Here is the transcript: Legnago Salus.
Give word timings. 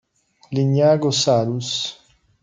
Legnago 0.55 1.11
Salus. 1.11 1.69